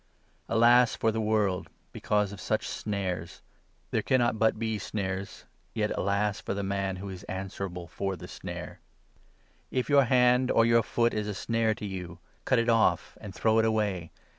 [0.49, 3.43] Alas for the world because of 7 such snares!
[3.91, 8.27] There cannot but be snares; yet alas for the man who is answerable for the
[8.27, 8.79] snare!
[9.69, 13.29] If your hand or your foot is a snare to you, cut it off, and
[13.31, 14.09] 8 throw it away.